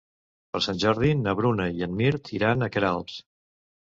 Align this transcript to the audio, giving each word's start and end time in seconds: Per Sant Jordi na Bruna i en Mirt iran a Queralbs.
Per 0.55 0.59
Sant 0.67 0.77
Jordi 0.83 1.11
na 1.19 1.35
Bruna 1.39 1.67
i 1.81 1.85
en 1.87 1.93
Mirt 1.99 2.31
iran 2.39 2.65
a 2.65 2.71
Queralbs. 2.77 3.19